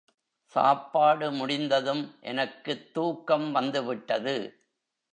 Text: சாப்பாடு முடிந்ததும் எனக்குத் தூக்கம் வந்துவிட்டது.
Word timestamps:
சாப்பாடு 0.55 1.31
முடிந்ததும் 1.31 2.15
எனக்குத் 2.21 2.93
தூக்கம் 2.93 3.51
வந்துவிட்டது. 3.51 4.35